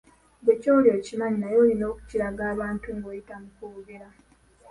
Ggwe 0.39 0.53
ky'oli 0.61 0.89
okimanyi 0.97 1.37
naye 1.39 1.57
olina 1.63 1.85
okukiraga 1.91 2.43
abantu 2.53 2.87
ng'oyita 2.95 3.35
mu 3.41 3.49
kwogera. 3.55 4.07